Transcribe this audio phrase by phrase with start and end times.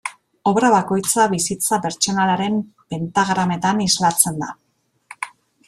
[0.51, 2.57] Obra bakoitza bizitza pertsonalaren
[2.95, 4.51] pentagrametan islatzen da.